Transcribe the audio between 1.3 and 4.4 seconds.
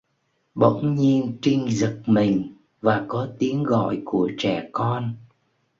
Trinh giật mình và có tiếng gọi của